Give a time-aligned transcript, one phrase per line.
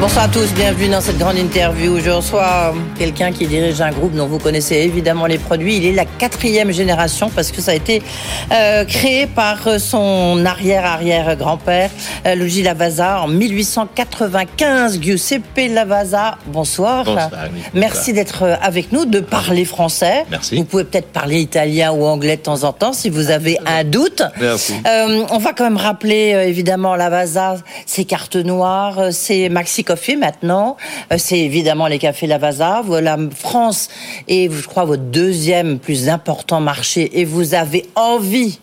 [0.00, 2.00] Bonsoir à tous, bienvenue dans cette grande interview.
[2.00, 5.76] Je reçois quelqu'un qui dirige un groupe dont vous connaissez évidemment les produits.
[5.76, 8.02] Il est la quatrième génération parce que ça a été
[8.50, 11.90] euh, créé par son arrière-arrière-grand-père,
[12.26, 15.02] euh, Luigi Lavazza, en 1895.
[15.02, 17.04] Giuseppe Lavazza, bonsoir.
[17.04, 17.60] Bonsoir, oui.
[17.74, 20.24] Merci d'être avec nous, de parler français.
[20.30, 20.56] Merci.
[20.56, 23.84] Vous pouvez peut-être parler italien ou anglais de temps en temps si vous avez un
[23.84, 24.22] doute.
[24.40, 24.76] Merci.
[24.86, 29.84] Euh, on va quand même rappeler euh, évidemment Lavazza, ses cartes noires, euh, ses maxi
[29.90, 30.76] coffee maintenant.
[31.12, 32.82] Euh, c'est évidemment les cafés Lavazza.
[32.84, 33.88] Vous, La France
[34.28, 38.60] est, je crois, votre deuxième plus important marché et vous avez envie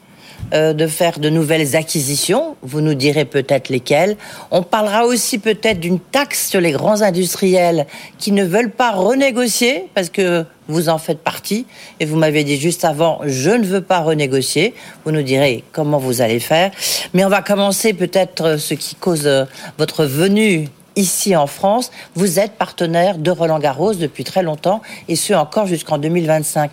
[0.54, 2.56] euh, de faire de nouvelles acquisitions.
[2.62, 4.16] Vous nous direz peut-être lesquelles.
[4.52, 9.88] On parlera aussi peut-être d'une taxe sur les grands industriels qui ne veulent pas renégocier
[9.94, 11.66] parce que vous en faites partie.
[12.00, 14.74] Et vous m'avez dit juste avant, je ne veux pas renégocier.
[15.04, 16.72] Vous nous direz comment vous allez faire.
[17.14, 19.30] Mais on va commencer peut-être euh, ce qui cause
[19.78, 21.92] votre venue ici en France.
[22.16, 26.70] Vous êtes partenaire de Roland Garros depuis très longtemps et ce encore jusqu'en 2025.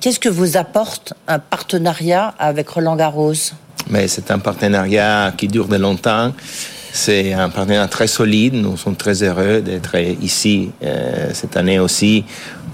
[0.00, 3.34] Qu'est-ce que vous apporte un partenariat avec Roland Garros?
[3.88, 6.32] Mais c'est un partenariat qui dure de longtemps.
[6.92, 8.54] C'est un partenariat très solide.
[8.54, 12.24] Nous sommes très heureux d'être ici euh, cette année aussi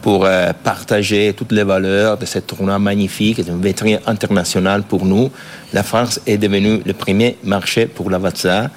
[0.03, 5.07] pour euh, partager toutes les valeurs de ce tournoi magnifique, c'est une vitrine internationale pour
[5.07, 5.31] nous.
[5.73, 8.69] La France est devenue le premier marché pour la Vatsa.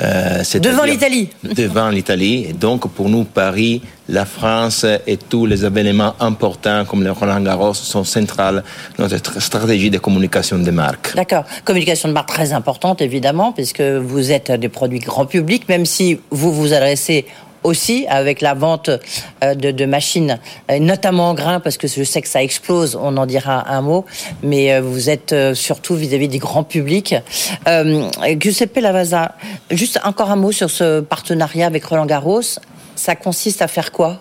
[0.00, 1.28] Euh, devant l'Italie.
[1.42, 2.54] Devant l'Italie.
[2.54, 7.74] Donc, pour nous, Paris, la France et tous les événements importants comme le Roland Garros
[7.74, 8.64] sont centrales
[8.98, 11.14] dans notre stratégie de communication des marques.
[11.14, 11.44] D'accord.
[11.64, 16.18] Communication de marque très importante, évidemment, puisque vous êtes des produits grand public, même si
[16.30, 17.26] vous vous adressez
[17.64, 18.90] aussi avec la vente
[19.42, 20.38] euh, de, de, machines,
[20.70, 23.80] euh, notamment en grains, parce que je sais que ça explose, on en dira un
[23.80, 24.04] mot,
[24.42, 27.14] mais euh, vous êtes surtout vis-à-vis du grand public.
[27.68, 29.32] Euh, Giuseppe Lavazza,
[29.70, 32.42] juste encore un mot sur ce partenariat avec Roland Garros.
[32.94, 34.20] Ça consiste à faire quoi?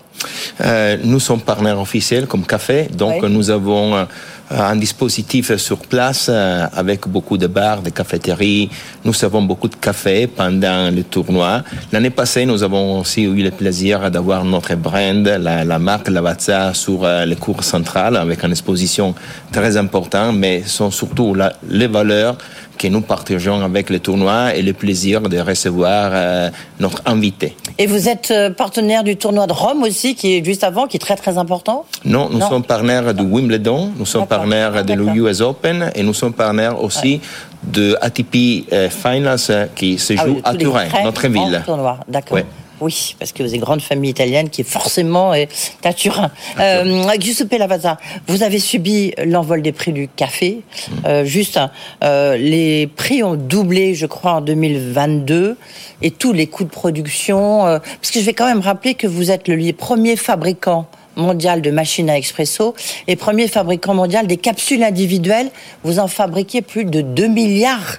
[0.61, 4.07] Euh, Nous sommes partenaires officiels comme Café, donc nous avons
[4.51, 8.69] un dispositif sur place euh, avec beaucoup de bars, de cafétéries.
[9.05, 11.63] Nous avons beaucoup de café pendant le tournoi.
[11.91, 16.73] L'année passée, nous avons aussi eu le plaisir d'avoir notre brand, la, la marque Lavazza,
[16.73, 19.15] sur euh, le cours central avec une exposition
[19.51, 22.37] très importante, mais sont surtout la- les valeurs
[22.77, 27.55] que nous partageons avec le tournoi et le plaisir de recevoir euh, notre invité.
[27.77, 30.97] Et vous êtes euh, partenaire du tournoi de Rome aussi, qui est juste avant, qui
[30.97, 31.85] est très très important?
[32.05, 32.49] Non, nous Non.
[32.49, 34.40] sommes partenaires de Wimbledon, nous sommes D'accord.
[34.41, 37.21] Partenaires de l'US Open et nous sommes partenaires aussi
[37.63, 41.63] de ATP euh, Finals euh, qui se Ah joue oui, à Turin, notre ville.
[42.07, 42.37] D'accord.
[42.37, 42.45] Ouais.
[42.81, 45.49] Oui, parce que vous êtes grande famille italienne qui est forcément est
[45.83, 46.31] à Turin.
[46.59, 47.97] Euh, Giuseppe Lavazza,
[48.27, 50.61] vous avez subi l'envol des prix du café.
[50.63, 50.93] Mm.
[51.05, 51.59] Euh, juste,
[52.03, 55.57] euh, les prix ont doublé, je crois, en 2022,
[56.01, 57.67] et tous les coûts de production.
[57.67, 61.61] euh, parce que je vais quand même rappeler que vous êtes le premier fabricant mondial
[61.61, 62.73] de machines à expresso
[63.07, 65.49] et premier fabricant mondial des capsules individuelles.
[65.83, 67.97] Vous en fabriquez plus de 2 milliards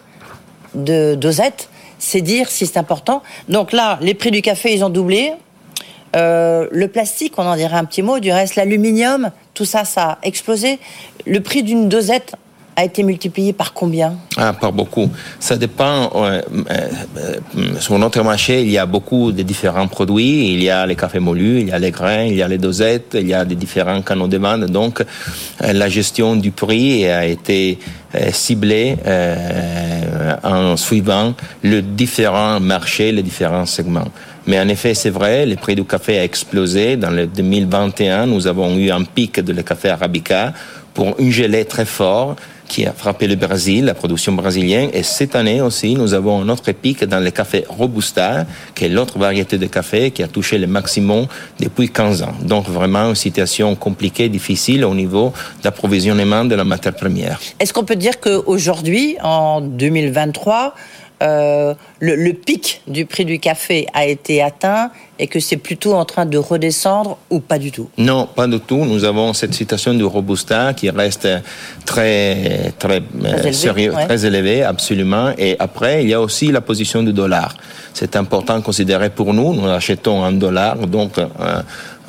[0.74, 1.68] de dosettes.
[1.98, 3.22] C'est dire si c'est important.
[3.48, 5.32] Donc là, les prix du café, ils ont doublé.
[6.14, 8.18] Euh, le plastique, on en dirait un petit mot.
[8.18, 10.78] Du reste, l'aluminium, tout ça, ça a explosé.
[11.26, 12.34] Le prix d'une dosette
[12.76, 14.14] a été multiplié par combien?
[14.36, 15.10] Ah, pas beaucoup.
[15.38, 16.10] Ça dépend.
[16.14, 16.40] euh,
[16.70, 20.52] euh, sur notre marché, il y a beaucoup de différents produits.
[20.52, 22.58] Il y a les cafés mollus, il y a les grains, il y a les
[22.58, 24.64] dosettes, il y a des différents canaux de vente.
[24.66, 27.78] Donc, euh, la gestion du prix a été
[28.32, 28.96] ciblée
[30.42, 34.08] en suivant les différents marchés, les différents segments.
[34.46, 36.96] Mais en effet, c'est vrai, le prix du café a explosé.
[36.96, 40.52] Dans le 2021, nous avons eu un pic de le café arabica
[40.94, 42.36] pour une gelée très fort
[42.72, 44.88] qui a frappé le Brésil, la production brésilienne.
[44.94, 48.88] Et cette année aussi, nous avons un autre pic dans le café Robusta, qui est
[48.88, 51.26] l'autre variété de café qui a touché le maximum
[51.60, 52.34] depuis 15 ans.
[52.40, 57.38] Donc vraiment une situation compliquée, difficile au niveau d'approvisionnement de la matière première.
[57.60, 60.74] Est-ce qu'on peut dire qu'aujourd'hui, en 2023,
[61.22, 65.94] euh, le, le pic du prix du café a été atteint et que c'est plutôt
[65.94, 67.88] en train de redescendre ou pas du tout?
[67.96, 68.84] Non, pas du tout.
[68.84, 71.28] Nous avons cette situation du Robusta qui reste
[71.86, 74.06] très, très, euh, élevé, sérieux, ouais.
[74.06, 75.30] très élevé, absolument.
[75.38, 77.54] Et après, il y a aussi la position du dollar.
[77.94, 79.54] C'est important à considérer pour nous.
[79.54, 80.78] Nous achetons en dollars.
[80.88, 81.26] Donc, euh,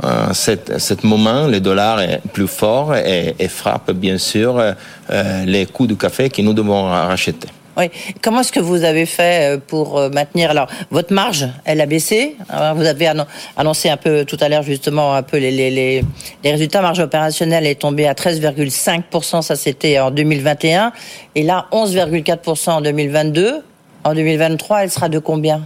[0.03, 5.45] euh, cet, cet moment, le dollar est plus fort et, et frappe, bien sûr, euh,
[5.45, 7.49] les coûts du café que nous devons racheter.
[7.75, 7.89] Oui.
[8.21, 11.85] Comment est-ce que vous avez fait euh, pour euh, maintenir alors votre marge Elle a
[11.85, 12.35] baissé.
[12.75, 13.11] Vous avez
[13.57, 16.05] annoncé un peu tout à l'heure justement un peu les, les, les,
[16.43, 16.81] les résultats.
[16.81, 20.91] Marge opérationnelle est tombée à 13,5% Ça c'était en 2021
[21.35, 23.63] et là 11,4% en 2022.
[24.03, 25.61] En 2023, elle sera de combien?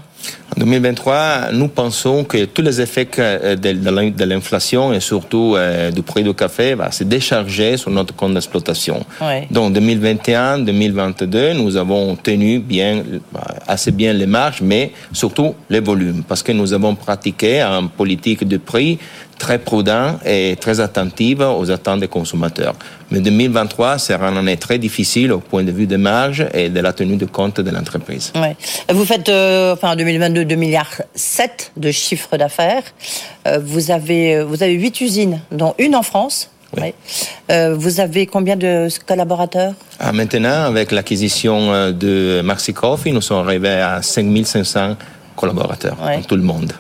[0.56, 6.02] En 2023, nous pensons que tous les effets euh, de l'inflation et surtout euh, du
[6.02, 9.06] prix du café vont se décharger sur notre compte d'exploitation.
[9.52, 15.82] Donc 2021, 2022, nous avons tenu bien, euh, assez bien les marges, mais surtout les
[15.82, 18.98] volumes, parce que nous avons pratiqué une politique de prix
[19.38, 22.76] très prudent et très attentive aux attentes des consommateurs.
[23.12, 26.80] Mais 2023 sera une année très difficile au point de vue des marges et de
[26.80, 28.34] la tenue de compte de l'entreprise.
[28.36, 28.56] Ouais.
[28.94, 32.84] Vous faites, euh, enfin, en 2022, 2 milliards 7 de chiffre d'affaires.
[33.48, 36.50] Euh, vous avez, euh, vous avez 8 usines, dont une en France.
[36.76, 36.94] Oui.
[37.50, 39.74] Euh, vous avez combien de collaborateurs?
[40.00, 44.98] Ah, Maintenant, avec l'acquisition de Maxi Coffee, nous sommes arrivés à 5500
[45.38, 45.98] collaborateurs,
[46.28, 46.74] tout le monde.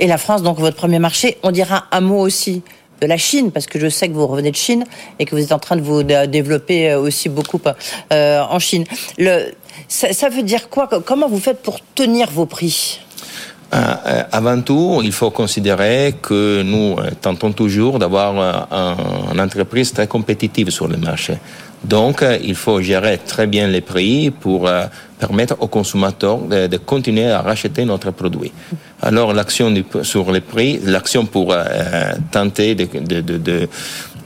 [0.00, 2.62] Et la France, donc votre premier marché, on dira un mot aussi
[3.00, 4.84] de la Chine, parce que je sais que vous revenez de Chine
[5.18, 7.60] et que vous êtes en train de vous développer euh, aussi beaucoup
[8.12, 8.84] euh, en Chine.
[9.18, 9.52] Le,
[9.88, 10.88] ça, veut dire quoi?
[11.04, 13.00] Comment vous faites pour tenir vos prix?
[13.72, 18.68] Euh, avant tout, il faut considérer que nous tentons toujours d'avoir
[19.32, 21.38] une entreprise très compétitive sur le marché.
[21.84, 24.68] Donc, il faut gérer très bien les prix pour
[25.20, 28.52] permettre aux consommateurs de, continuer à racheter notre produit.
[29.02, 29.72] Alors l'action
[30.02, 32.86] sur les prix, l'action pour euh, tenter de,
[33.20, 33.68] de, de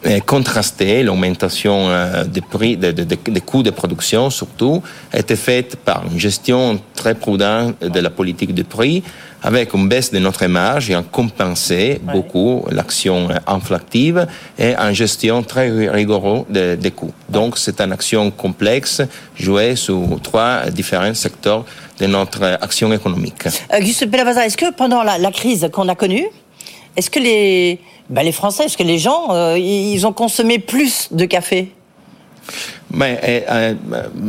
[0.06, 6.04] euh, contraster l'augmentation euh, des prix, des, des, coûts de production surtout, été faite par
[6.10, 9.02] une gestion très prudente de la politique de prix,
[9.44, 14.26] avec une baisse de notre marge et en compenser beaucoup l'action inflative
[14.58, 17.12] et en gestion très rigoureuse des, coûts.
[17.28, 19.02] Donc c'est une action complexe
[19.36, 21.64] jouée sur trois différents secteurs
[22.00, 23.46] de notre action économique.
[23.72, 26.26] Euh, Giuseppe est-ce que pendant la, la crise qu'on a connue,
[26.96, 27.78] est-ce que les
[28.10, 31.72] ben, les Français, est-ce que les gens, euh, ils ont consommé plus de café?
[32.92, 33.74] Mais euh,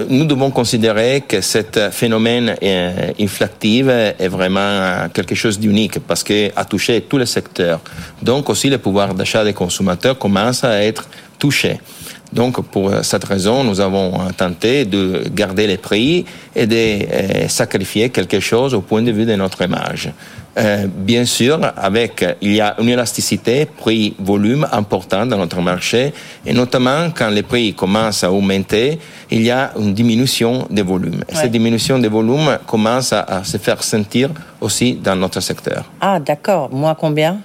[0.09, 1.59] nous devons considérer que ce
[1.91, 7.79] phénomène euh, inflatif est vraiment quelque chose d'unique parce qu'il a touché tous les secteurs.
[8.21, 11.07] Donc aussi le pouvoir d'achat des consommateurs commence à être
[11.37, 11.79] touché.
[12.33, 18.41] Donc, pour cette raison, nous avons tenté de garder les prix et de sacrifier quelque
[18.41, 20.11] chose au point de vue de notre image.
[20.57, 26.13] Euh, bien sûr, avec il y a une élasticité prix-volume importante dans notre marché,
[26.45, 28.97] et notamment quand les prix commencent à augmenter,
[29.29, 31.23] il y a une diminution des volumes.
[31.27, 34.29] Et cette diminution des volumes commence à, se faire sentir
[34.61, 35.83] aussi dans notre secteur.
[35.99, 36.73] Ah, d'accord.
[36.73, 37.39] Moins combien?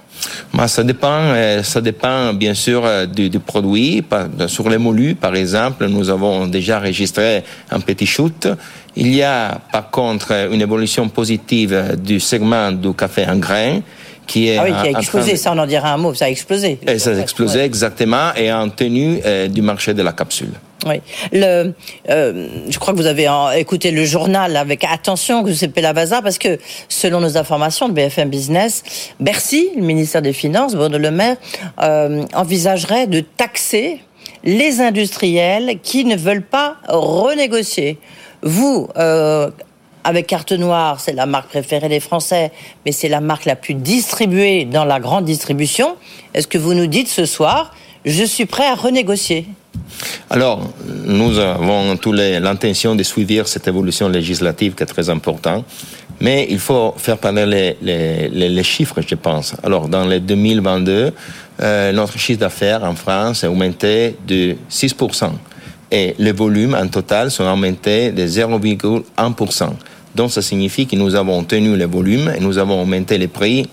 [0.53, 4.03] Bah, ça dépend, euh, ça dépend bien sûr euh, du, du, produit.
[4.47, 8.47] Sur les molus, par exemple, nous avons déjà enregistré un petit shoot
[8.95, 13.81] il y a par contre une évolution positive du segment du café en grains
[14.27, 16.29] qui est ah oui, qui a explosé, ça on en dira un mot, ça a
[16.29, 16.79] explosé.
[16.87, 20.53] Et ça a explosé exactement et en tenue euh, du marché de la capsule.
[20.85, 21.01] Oui.
[21.31, 21.73] Le,
[22.09, 23.27] euh, je crois que vous avez
[23.57, 26.57] écouté le journal avec attention, que c'est Lavazza, parce que
[26.87, 28.83] selon nos informations de BFM Business,
[29.19, 31.37] Bercy, le ministère des Finances, Bruno Le Maire,
[31.81, 33.99] euh, envisagerait de taxer
[34.43, 37.99] les industriels qui ne veulent pas renégocier.
[38.43, 39.49] Vous, euh,
[40.03, 42.51] avec Carte Noire, c'est la marque préférée des Français,
[42.85, 45.95] mais c'est la marque la plus distribuée dans la grande distribution.
[46.33, 47.73] Est-ce que vous nous dites ce soir,
[48.03, 49.45] je suis prêt à renégocier?
[50.29, 50.71] Alors,
[51.05, 55.65] nous avons tous l'intention de suivre cette évolution législative qui est très importante,
[56.19, 59.55] mais il faut faire parler les, chiffres, je pense.
[59.63, 61.11] Alors, dans les 2022,
[61.61, 65.31] euh, notre chiffre d'affaires en France a augmenté de 6%
[65.91, 69.69] et les volumes en total sont aumentés de 0,1%.
[70.15, 73.67] Donc ça signifie que nous avons tenu les volumes et nous avons augmenté les prix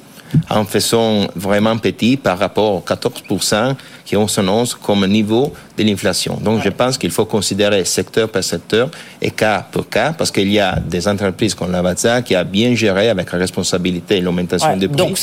[0.50, 6.38] en faisant vraiment petit par rapport aux 14% qui ont s'annonce comme niveau de l'inflation.
[6.42, 8.90] Donc je pense qu'il faut considérer secteur par secteur
[9.22, 12.74] et cas par cas parce qu'il y a des entreprises comme Lavazza qui a bien
[12.74, 14.96] géré avec la responsabilité l'augmentation des prix.
[14.96, 15.18] Donc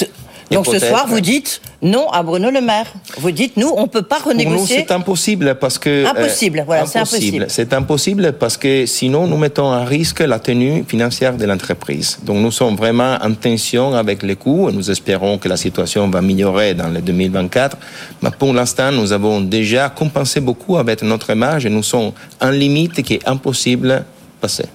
[0.51, 2.91] ce soir, vous dites non à Bruno Le Maire.
[3.17, 4.85] Vous dites nous, on ne peut pas renégocier.
[4.87, 6.63] c'est impossible parce que euh, impossible.
[6.65, 7.45] voilà, c'est impossible.
[7.49, 12.17] C'est impossible parce que sinon nous mettons en risque la tenue financière de l'entreprise.
[12.23, 16.07] Donc nous sommes vraiment en tension avec les coûts et nous espérons que la situation
[16.09, 17.77] va améliorer dans le 2024.
[18.21, 22.11] Mais pour l'instant, nous avons déjà compensé beaucoup avec notre marge et nous sommes
[22.41, 24.01] en limite qui est impossible de
[24.41, 24.65] passer.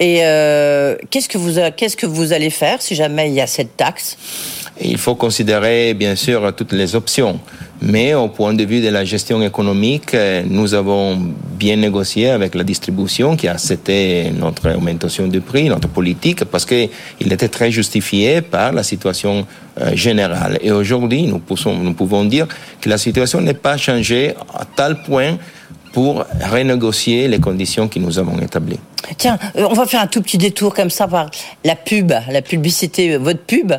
[0.00, 3.46] Et euh, qu'est-ce que vous qu'est-ce que vous allez faire si jamais il y a
[3.46, 4.16] cette taxe?
[4.80, 7.40] Il faut considérer bien sûr toutes les options.
[7.80, 10.16] Mais au point de vue de la gestion économique,
[10.46, 11.16] nous avons
[11.58, 16.64] bien négocié avec la distribution qui a accepté notre augmentation de prix, notre politique, parce
[16.64, 16.88] qu'il
[17.20, 19.46] était très justifié par la situation
[19.80, 20.58] euh, générale.
[20.60, 22.48] Et aujourd'hui, nous pouvons dire
[22.80, 25.36] que la situation n'est pas changée à tel point
[25.92, 28.78] pour renégocier les conditions que nous avons établies.
[29.16, 31.30] Tiens, euh, on va faire un tout petit détour comme ça par
[31.64, 33.72] la pub, la publicité, votre pub.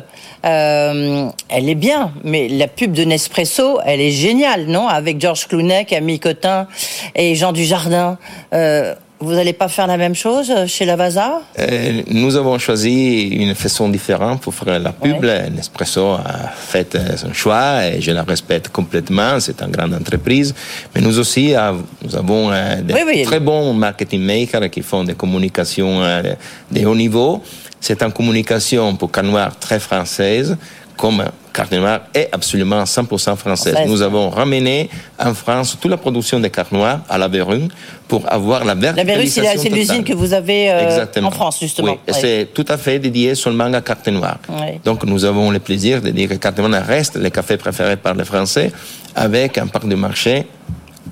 [0.44, 4.88] Euh, elle est bien, mais la pub de Nespresso, elle est géniale, non?
[4.88, 6.66] Avec Georges Clooney, Camille Cotin
[7.14, 8.18] et Jean Dujardin.
[8.52, 13.54] Euh, vous n'allez pas faire la même chose chez Lavazza euh, Nous avons choisi une
[13.54, 15.22] façon différente pour faire la pub.
[15.54, 19.38] Nespresso a fait son choix et je la respecte complètement.
[19.38, 20.54] C'est une grande entreprise.
[20.94, 21.54] Mais nous aussi,
[22.02, 22.50] nous avons
[22.82, 26.00] des très bons marketing makers qui font des communications
[26.70, 27.42] de haut niveau.
[27.80, 30.56] C'est une communication pour Canoir très française,
[30.96, 33.76] comme carte noire est absolument 100% française.
[33.86, 34.88] Nous avons ramené
[35.18, 37.68] en France toute la production de cartes noires à la Verrue
[38.08, 41.96] pour avoir la verticalisation La c'est l'usine que vous avez euh, en France, justement.
[42.06, 44.38] Oui, c'est tout à fait dédié seulement à carte noire.
[44.84, 48.14] Donc nous avons le plaisir de dire que carte noire reste le café préféré par
[48.14, 48.72] les Français
[49.14, 50.46] avec un parc de marché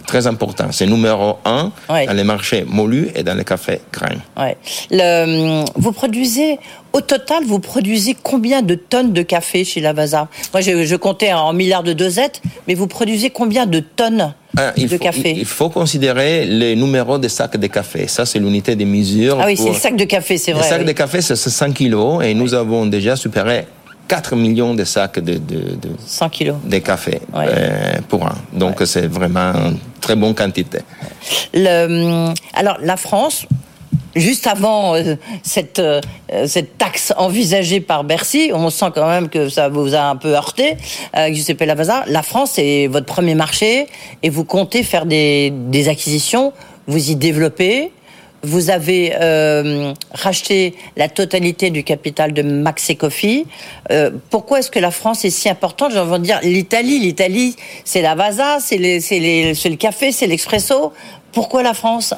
[0.08, 0.68] très important.
[0.72, 4.16] C'est numéro un dans les marchés molus et dans les cafés grains.
[4.36, 4.56] Ouais.
[4.90, 6.58] Le, vous produisez,
[6.92, 10.28] au total, vous produisez combien de tonnes de café chez Lavazza?
[10.52, 14.72] Moi, je, je, comptais en milliards de dosettes, mais vous produisez combien de tonnes ah,
[14.72, 15.34] de café?
[15.36, 18.08] il, faut considérer les numéros des sacs de café.
[18.08, 19.38] Ça, c'est l'unité de mesure.
[19.40, 20.62] Ah oui, c'est le sac de café, c'est vrai.
[20.62, 23.66] Le sac de café, c'est 100 kilos et nous avons déjà supéré
[24.08, 28.36] 4 millions de sacs de, de, de 100 kilos de café euh, pour un.
[28.54, 29.52] Donc c'est vraiment
[30.00, 30.78] très bonne quantité.
[31.54, 33.46] Le, alors la France,
[34.16, 36.00] juste avant euh, cette, euh,
[36.46, 40.34] cette taxe envisagée par Bercy, on sent quand même que ça vous a un peu
[40.34, 40.76] heurté,
[41.16, 42.04] euh, Giuseppe Lavazza.
[42.06, 43.86] La France est votre premier marché
[44.22, 46.52] et vous comptez faire des, des acquisitions,
[46.86, 47.92] vous y développez.
[48.44, 53.46] Vous avez euh, racheté la totalité du capital de Max Coffee.
[53.90, 55.90] Euh, pourquoi est-ce que la France est si importante?
[55.92, 57.00] J'ai envie de dire l'Italie.
[57.00, 60.92] L'Italie, c'est la Vasa, c'est le café, c'est l'expresso.
[61.32, 62.14] Pourquoi la France?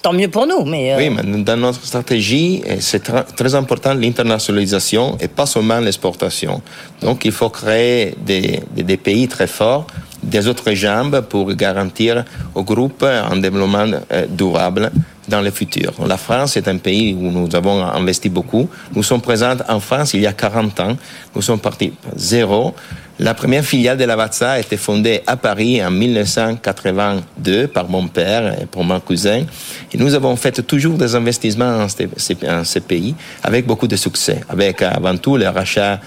[0.00, 0.92] Tant mieux pour nous, mais...
[0.92, 6.62] Euh, oui, mais dans notre stratégie, c'est très important l'internationalisation et pas seulement l'exportation.
[7.00, 9.86] Donc il faut créer des, pays très forts
[10.22, 13.86] des autres jambes pour garantir au groupe un développement
[14.28, 14.90] durable
[15.28, 15.92] dans le futur.
[16.06, 18.68] La France est un pays où nous avons investi beaucoup.
[18.94, 20.96] Nous sommes présents en France il y a 40 ans.
[21.34, 22.74] Nous sommes partis zéro.
[23.20, 28.08] La première filiale de la Lavazza a été fondée à Paris en 1982 par mon
[28.08, 29.44] père et pour mon cousin.
[29.92, 33.14] Et nous avons fait toujours des investissements en ces, pays
[33.44, 34.40] avec beaucoup de succès.
[34.48, 36.00] Avec avant tout le rachat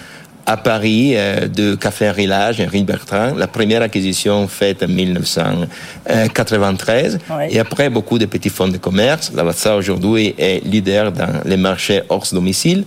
[0.48, 7.20] à Paris euh, de Café Rilage, Henri Bertrand, la première acquisition faite en 1993.
[7.50, 9.32] Et après, beaucoup de petits fonds de commerce.
[9.32, 12.86] La Lavazza aujourd'hui est leader dans les marchés hors domicile.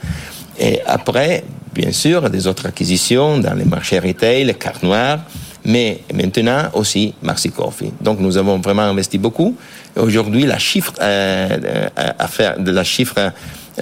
[0.58, 5.18] Et après, bien sûr, des autres acquisitions dans les marchés retail, cartes noires,
[5.62, 7.92] mais maintenant aussi Maxi Coffee.
[8.00, 9.54] Donc nous avons vraiment investi beaucoup.
[9.96, 13.32] Aujourd'hui, la chiffre euh, euh de la chiffre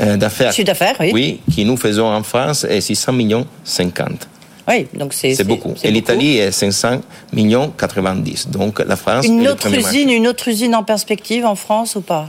[0.00, 0.52] euh, d'affaires.
[0.64, 1.10] d'affaires, oui.
[1.12, 4.28] Oui, qui nous faisons en France est 600 millions 50.
[4.68, 5.74] Oui, donc c'est c'est beaucoup.
[5.82, 7.00] Et l'Italie est 500
[7.32, 8.48] millions 90.
[8.48, 9.26] Donc la France.
[9.26, 12.28] Une autre usine, une autre usine en perspective en France ou pas?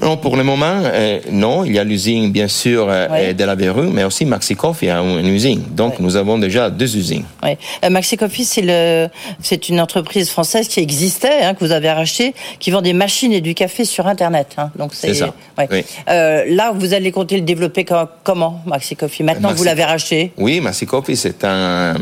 [0.00, 1.64] Non, pour le moment, euh, non.
[1.64, 5.00] Il y a l'usine, bien sûr, euh, de la Verrue, mais aussi Maxi Coffee a
[5.00, 5.62] une usine.
[5.72, 7.24] Donc, nous avons déjà deux usines.
[7.44, 9.08] Euh, Maxi Coffee, c'est le,
[9.42, 13.32] c'est une entreprise française qui existait, hein, que vous avez rachetée, qui vend des machines
[13.32, 14.54] et du café sur Internet.
[14.56, 14.70] Hein.
[14.76, 15.34] Donc, c'est ça.
[15.58, 15.84] Oui.
[16.08, 17.84] Euh, là, vous allez compter le développer
[18.22, 20.32] comment, Maxi Coffee Maintenant, vous l'avez racheté?
[20.38, 21.94] Oui, Maxi Coffee, c'est un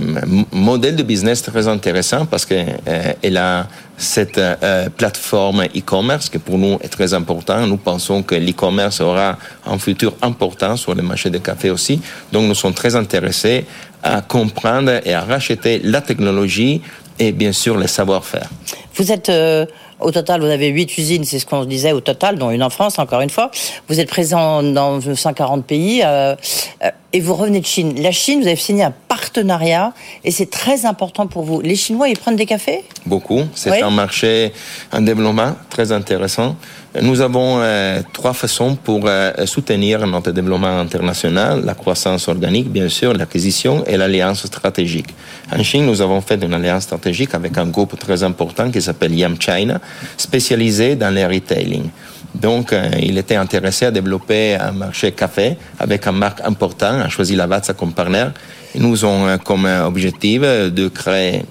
[0.52, 2.54] modèle de business très intéressant parce que
[3.22, 7.66] elle a cette euh, plateforme e-commerce qui pour nous est très important.
[7.66, 12.00] Nous pensons que l'e-commerce aura un futur important sur le marché du café aussi.
[12.32, 13.64] Donc nous sommes très intéressés
[14.02, 16.82] à comprendre et à racheter la technologie
[17.18, 18.48] et bien sûr le savoir-faire.
[18.94, 19.66] Vous êtes euh,
[20.00, 22.70] au total, vous avez huit usines, c'est ce qu'on disait au total, dont une en
[22.70, 23.50] France, encore une fois.
[23.88, 26.34] Vous êtes présent dans 140 pays euh,
[26.84, 27.94] euh, et vous revenez de Chine.
[28.02, 31.60] La Chine, vous avez signé un partenariat et c'est très important pour vous.
[31.62, 32.84] Les Chinois, ils prennent des cafés?
[33.06, 33.40] Beaucoup.
[33.54, 34.52] C'est un marché,
[34.92, 36.56] un développement très intéressant.
[37.02, 42.88] Nous avons euh, trois façons pour euh, soutenir notre développement international, la croissance organique, bien
[42.88, 45.14] sûr, l'acquisition et l'alliance stratégique.
[45.54, 49.14] En Chine, nous avons fait une alliance stratégique avec un groupe très important qui s'appelle
[49.14, 49.78] Yam China,
[50.16, 51.88] spécialisé dans le retailing.
[52.34, 57.08] Donc, euh, il était intéressé à développer un marché café avec un marque important, a
[57.08, 58.32] choisi Lavazza comme partenaire
[58.74, 61.44] nous avons comme objectif de créer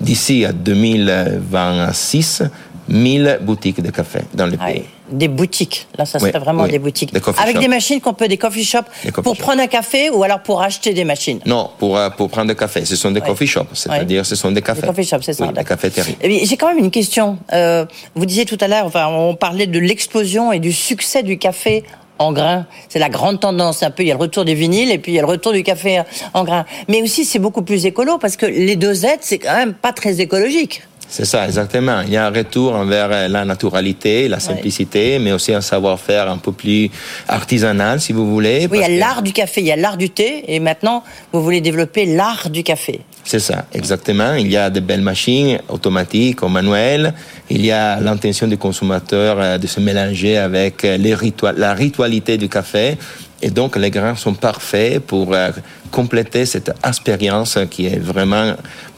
[0.00, 2.44] d'ici à 2026
[2.88, 4.84] 1000 boutiques de café dans le pays.
[5.10, 7.12] Des boutiques, là ça serait vraiment des boutiques.
[7.38, 8.86] Avec des machines qu'on peut, des coffee shops,
[9.22, 12.48] pour prendre un café ou alors pour acheter des machines Non, pour, euh, pour prendre
[12.48, 12.84] des cafés.
[12.84, 14.82] Ce sont des coffee shops, c'est-à-dire ce sont des cafés.
[14.82, 15.46] Des coffee shops, c'est ça.
[15.48, 16.16] des cafétéries.
[16.20, 17.38] Eh j'ai quand même une question.
[17.52, 17.84] Euh,
[18.14, 21.84] vous disiez tout à l'heure, enfin, on parlait de l'explosion et du succès du café
[22.18, 22.66] en grain.
[22.88, 23.82] C'est la grande tendance.
[23.82, 25.28] Un peu, il y a le retour des vinyles et puis il y a le
[25.28, 26.02] retour du café
[26.34, 26.64] en grain.
[26.88, 30.20] Mais aussi, c'est beaucoup plus écolo parce que les dosettes, c'est quand même pas très
[30.20, 30.82] écologique.
[31.08, 32.00] C'est ça, exactement.
[32.00, 36.38] Il y a un retour envers la naturalité, la simplicité, mais aussi un savoir-faire un
[36.38, 36.90] peu plus
[37.28, 38.66] artisanal, si vous voulez.
[38.70, 41.04] Oui, il y a l'art du café, il y a l'art du thé, et maintenant,
[41.32, 43.00] vous voulez développer l'art du café.
[43.26, 44.34] C'est ça, exactement.
[44.34, 47.12] Il y a de belles machines automatiques ou manuelles.
[47.50, 51.16] Il y a l'intention du consommateur euh, de se mélanger avec euh, les
[51.56, 52.96] la ritualité du café.
[53.42, 55.50] Et donc, les grains sont parfaits pour euh,
[55.90, 58.54] compléter cette expérience qui est vraiment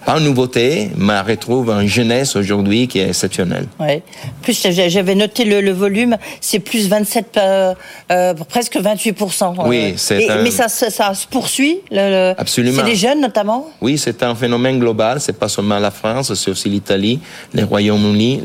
[0.09, 3.67] pas une nouveauté, mais retrouve une jeunesse aujourd'hui qui est exceptionnelle.
[3.79, 4.01] Oui.
[4.41, 7.75] Plus j'avais noté le, volume, c'est plus 27, euh,
[8.11, 9.17] euh, presque 28
[9.67, 10.27] Oui, c'est.
[10.43, 11.81] Mais ça, ça, se poursuit.
[11.91, 12.81] Le, Absolument.
[12.81, 13.69] C'est les jeunes notamment.
[13.83, 15.21] Oui, c'est un phénomène global.
[15.21, 17.21] C'est pas seulement la France, c'est aussi l'Italie,
[17.53, 18.45] les Royaumes-Unis,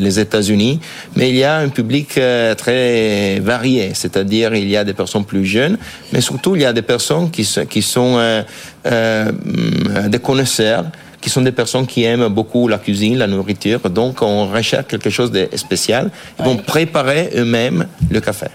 [0.00, 0.80] les, États-Unis.
[1.14, 3.92] Mais il y a un public euh, très varié.
[3.94, 5.78] C'est-à-dire, il y a des personnes plus jeunes,
[6.12, 8.42] mais surtout il y a des personnes qui, qui sont euh,
[8.86, 10.84] des connaisseurs
[11.26, 13.80] qui sont des personnes qui aiment beaucoup la cuisine, la nourriture.
[13.90, 16.10] Donc, on recherche quelque chose de spécial.
[16.38, 18.46] Ils vont préparer eux-mêmes le café.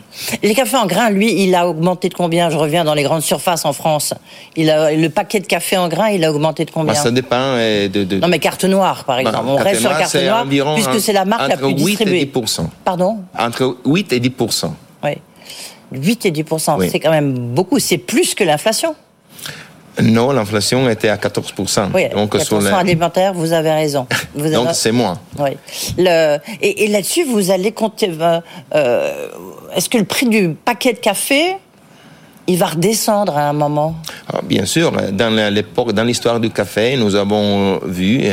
[0.42, 2.50] Les cafés en grains, lui, il a augmenté de combien?
[2.50, 4.14] Je reviens dans les grandes surfaces en France.
[4.56, 6.94] Il a, le paquet de café en grains, il a augmenté de combien?
[6.94, 9.48] Bah, Ça dépend euh, de, Non, mais carte noire, par bah, exemple.
[9.48, 10.46] on reste sur carte noire,
[10.76, 12.22] puisque c'est la marque la plus distribuée.
[12.22, 13.18] Entre 8 et 10 Pardon?
[13.38, 14.32] Entre 8 et 10
[15.04, 15.12] Oui.
[15.92, 17.80] 8 et 10% c'est quand même beaucoup.
[17.80, 18.96] C'est plus que l'inflation.
[20.02, 21.90] Non, l'inflation était à 14%.
[21.94, 24.08] Oui, donc 14% sur alimentaire, vous avez raison.
[24.36, 25.20] donc c'est moins.
[25.38, 25.52] Oui.
[25.98, 26.38] Le...
[26.62, 28.12] Et, là-dessus, vous allez compter...
[28.20, 28.40] Euh,
[28.76, 29.28] euh,
[29.76, 31.56] est-ce que le prix du paquet de café,
[32.48, 33.96] il va redescendre à un moment?
[34.32, 34.92] Ah, Bien sûr.
[35.12, 38.24] Dans l'époque, dans l'histoire du café, nous avons vu...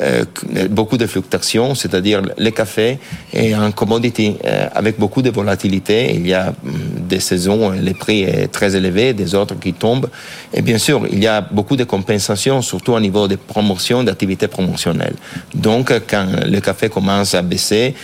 [0.00, 0.24] Euh,
[0.56, 2.98] euh, beaucoup de fluctuations, c'est-à-dire le café
[3.34, 6.14] est un commodity euh, avec beaucoup de volatilité.
[6.14, 6.72] Il y a hum,
[7.08, 10.08] des saisons, les prix est très élevés, des autres qui tombent.
[10.54, 14.48] Et bien sûr, il y a beaucoup de compensations, surtout au niveau des promotions, d'activités
[14.48, 15.16] promotionnelles.
[15.54, 17.94] Donc, quand le café commence à baisser,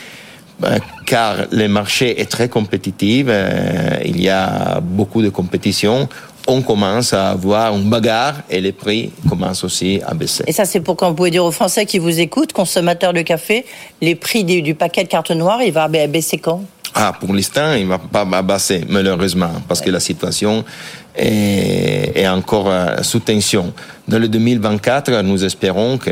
[1.06, 6.08] car le marché est très compétitif, euh, il y a beaucoup de compétition
[6.48, 10.44] on commence à avoir une bagarre et les prix commencent aussi à baisser.
[10.46, 13.20] Et ça, c'est pour quand vous pouvez dire aux Français qui vous écoutent, consommateurs de
[13.20, 13.66] café,
[14.00, 16.62] les prix du, paquet de carte noire, il va baisser quand?
[16.94, 20.64] Ah, pour l'instant, il ne va pas baisser, malheureusement, parce que la situation
[21.14, 23.72] est, encore euh, sous tension.
[24.08, 26.10] Dans le 2024, nous espérons que,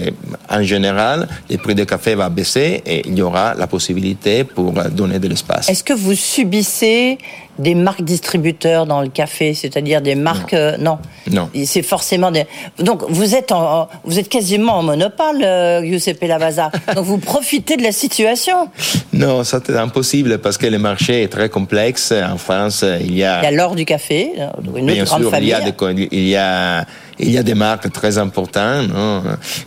[0.51, 4.73] en général, les prix du café vont baisser et il y aura la possibilité pour
[4.91, 5.71] donner de l'espace.
[5.71, 7.17] Est-ce que vous subissez
[7.59, 10.99] des marques distributeurs dans le café, c'est-à-dire des marques non.
[10.99, 11.49] Euh, non.
[11.65, 12.45] C'est forcément des.
[12.79, 16.71] Donc vous êtes en, vous êtes quasiment en monopole, euh, Giuseppe Lavazza.
[16.95, 18.69] Donc vous profitez de la situation.
[19.13, 22.13] Non, ça c'est impossible parce que le marché est très complexe.
[22.13, 23.41] En France, il y a.
[23.41, 24.33] Il y a l'or du café,
[24.77, 25.49] une Bien grande sûr, famille.
[25.49, 26.85] Il y a des, il y a
[27.19, 28.91] il y a des marques très importantes,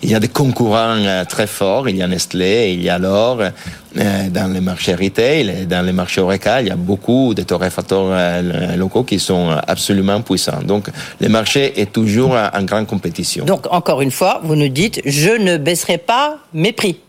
[0.02, 2.98] il y a des concurrents euh, très forts, il y a Nestlé, il y a
[2.98, 3.42] l'or.
[3.98, 8.10] Euh, dans les marchés retail, dans les marchés Oreca, il y a beaucoup de torréfacteurs
[8.12, 10.62] euh, locaux qui sont absolument puissants.
[10.64, 13.46] Donc, le marché est toujours en grande compétition.
[13.46, 17.00] Donc, encore une fois, vous nous dites, je ne baisserai pas mes prix.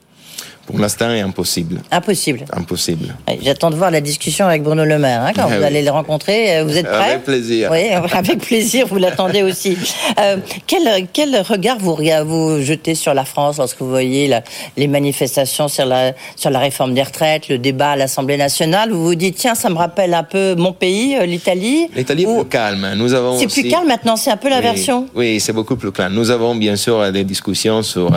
[0.70, 1.80] Pour l'instant, est impossible.
[1.90, 2.44] Impossible.
[2.52, 3.14] Impossible.
[3.42, 5.90] J'attends de voir la discussion avec Bruno Le Maire hein, quand ah vous allez le
[5.90, 6.58] rencontrer.
[6.58, 7.70] Euh, vous êtes prêt Avec plaisir.
[7.72, 8.86] Oui, avec plaisir.
[8.86, 9.76] Vous l'attendez aussi.
[10.18, 14.32] Euh, quel, quel regard vous, vous jetez sur la France lorsque vous voyez
[14.76, 18.90] les manifestations sur la, sur la réforme des retraites, le débat à l'Assemblée nationale?
[18.90, 21.88] Vous vous dites tiens, ça me rappelle un peu mon pays, euh, l'Italie.
[21.94, 22.94] L'Italie est plus calme.
[22.96, 23.38] Nous avons.
[23.38, 24.16] C'est plus calme maintenant.
[24.16, 25.08] C'est un peu la version.
[25.14, 26.14] Oui, c'est beaucoup plus calme.
[26.14, 28.10] Nous avons bien sûr des discussions sur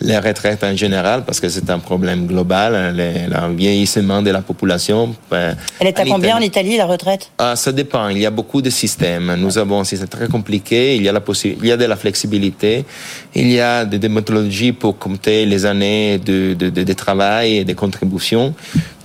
[0.00, 4.42] les retraites en général parce que c'est un problème global, hein, le, vieillissement de la
[4.42, 5.14] population.
[5.30, 7.30] Ben, Elle est à combien en Italie, la retraite?
[7.38, 8.08] Ah, Ça dépend.
[8.08, 9.34] Il y a beaucoup de systèmes.
[9.44, 12.84] Nous avons, c'est très compliqué, il y, a la il y a de la flexibilité,
[13.34, 17.74] il y a des méthodologies pour compter les années de, de, de, travail et de
[17.74, 18.54] contributions.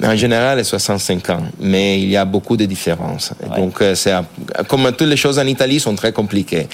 [0.02, 3.34] En général, c'est 65 ans, mais il y a beaucoup de différences.
[3.56, 4.14] Donc, euh, c'est
[4.68, 6.68] comme toutes les choses en Italie sont très compliquées.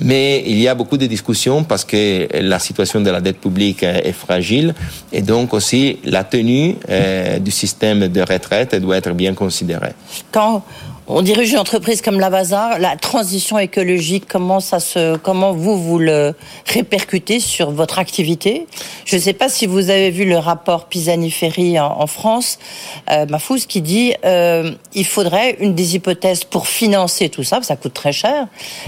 [0.00, 3.84] Mais il y a beaucoup de discussions parce que la situation de la dette publique
[3.84, 4.74] est fragile
[5.12, 9.94] et donc aussi la tenue euh, du système de retraite doit être bien considérée.
[10.32, 10.64] Quand
[11.08, 15.98] On dirige une entreprise comme Lavazza, la transition écologique, comment ça se, comment vous vous
[15.98, 16.32] le
[16.66, 18.68] répercutez sur votre activité?
[19.04, 22.60] Je ne sais pas si vous avez vu le rapport Pisani-Ferry en, France,
[23.10, 27.74] euh, Mafous, qui dit euh, il faudrait une des hypothèses pour financer tout ça, ça
[27.74, 28.46] coûte très cher,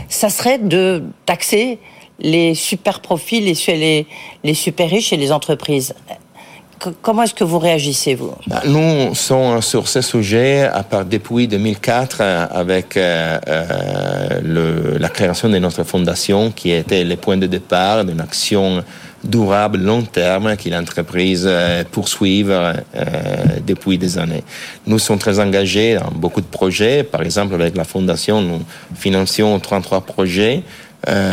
[0.08, 1.80] ça serait de taxer
[2.20, 5.94] les super profits, les super riches et les entreprises
[7.02, 8.32] comment est-ce que vous réagissez, vous?
[8.46, 15.08] Bah, Nous sommes sur ce sujet à part depuis 2004 euh, avec euh, euh, la
[15.08, 18.84] création de notre fondation qui était le point de départ d'une action
[19.22, 21.48] durable, long terme, que l'entreprise
[21.92, 22.54] poursuive
[23.66, 24.44] depuis des années.
[24.86, 27.04] Nous sommes très engagés dans beaucoup de projets.
[27.04, 28.60] Par exemple, avec la fondation, nous
[28.94, 30.62] financions 33 projets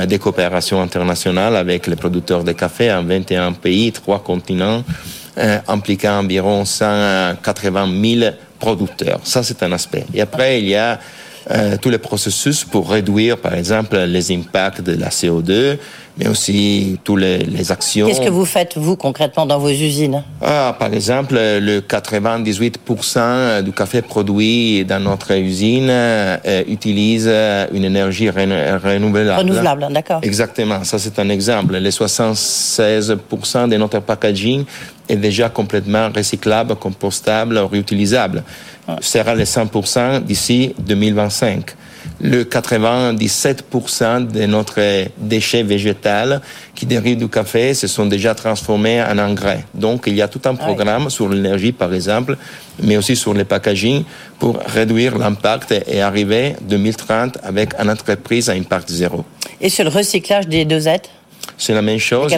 [0.07, 4.85] des coopérations internationales avec les producteurs de café en 21 pays, trois continents,
[5.37, 7.87] euh, impliquant environ 180
[8.19, 9.19] 000 producteurs.
[9.23, 10.05] Ça, c'est un aspect.
[10.13, 10.99] Et après, il y a
[11.49, 15.77] euh, tous les processus pour réduire, par exemple, les impacts de la CO2,
[16.17, 18.07] mais aussi toutes les, les actions.
[18.07, 20.21] Qu'est-ce que vous faites, vous, concrètement, dans vos usines?
[20.41, 27.27] Ah, Par exemple, le 98% du café produit dans notre usine euh, utilise
[27.73, 29.39] une énergie renouvelable.
[29.39, 30.19] Renouvelable, d'accord.
[30.21, 31.75] Exactement, ça c'est un exemple.
[31.77, 34.65] Les 76% de notre packaging
[35.11, 38.43] est déjà complètement recyclable, compostable, réutilisable.
[38.99, 41.75] Ce sera les 100% d'ici 2025
[42.19, 44.79] le 97% de notre
[45.17, 46.39] déchets végétaux
[46.75, 49.65] qui dérivent du café se sont déjà transformés en engrais.
[49.73, 52.37] Donc, il y a tout un programme sur l'énergie, par exemple,
[52.81, 54.03] mais aussi sur le packaging
[54.39, 59.25] pour réduire l'impact et arriver 2030 avec une entreprise à impact zéro.
[59.59, 61.09] Et sur le recyclage des dosettes?
[61.61, 62.35] C'est la même chose.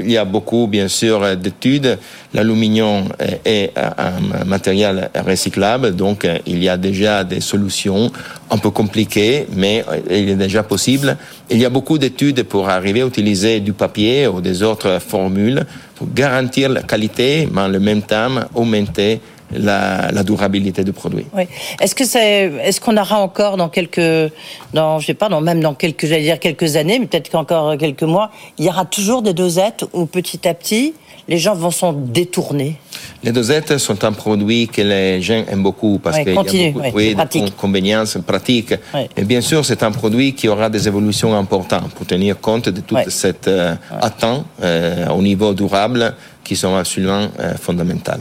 [0.00, 1.98] il, y a, beaucoup, bien sûr, d'études.
[2.32, 3.08] L'aluminium
[3.44, 8.10] est un matériel recyclable, donc il y a déjà des solutions
[8.50, 11.16] un peu compliquées, mais il est déjà possible.
[11.50, 15.66] Il y a beaucoup d'études pour arriver à utiliser du papier ou des autres formules
[15.96, 19.20] pour garantir la qualité, mais en le même temps augmenter
[19.54, 21.26] la, durabilité du produit.
[21.34, 21.44] Oui.
[21.80, 24.32] Est-ce que c'est, est-ce qu'on aura encore dans quelques,
[24.72, 27.76] dans, je sais pas, dans, même dans quelques, j'allais dire quelques années, mais peut-être qu'encore
[27.76, 30.94] quelques mois, il y aura toujours des dosettes où petit à petit,
[31.28, 32.76] les gens vont s'en détourner?
[33.24, 36.96] Les dosettes sont un produit que les gens aiment beaucoup parce qu'il y a beaucoup
[36.96, 38.74] oui, de conveniences pratiques.
[39.16, 42.80] Et bien sûr, c'est un produit qui aura des évolutions importantes pour tenir compte de
[42.80, 48.20] toute cette euh, attente euh, au niveau durable qui sont absolument euh, fondamentales.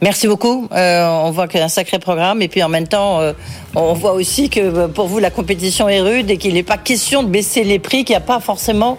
[0.00, 0.68] Merci beaucoup.
[0.72, 3.32] Euh, on voit qu'il y a un sacré programme et puis en même temps, euh,
[3.74, 7.22] on voit aussi que pour vous la compétition est rude et qu'il n'est pas question
[7.22, 8.96] de baisser les prix, qu'il n'y a pas forcément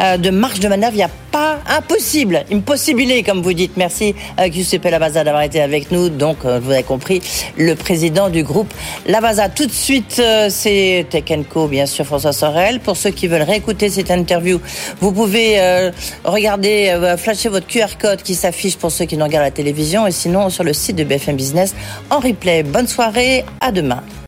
[0.00, 0.92] de marge de manœuvre.
[0.92, 3.76] Il n'y a pas impossible, impossibilé comme vous dites.
[3.76, 4.14] Merci
[4.50, 6.10] Giuseppe Lavazza d'avoir été avec nous.
[6.10, 7.22] Donc vous avez compris,
[7.56, 8.72] le président du groupe
[9.06, 9.48] Lavazza.
[9.48, 11.24] Tout de suite, c'est Tech
[11.70, 12.80] bien sûr François Sorel.
[12.80, 14.60] Pour ceux qui veulent réécouter cette interview,
[15.00, 15.90] vous pouvez
[16.24, 20.12] regarder, flasher votre QR code qui s'affiche pour ceux qui nous regardent la télévision et
[20.12, 21.74] sinon sur le site de BFM Business
[22.10, 22.62] en replay.
[22.62, 24.02] Bonne soirée, à demain.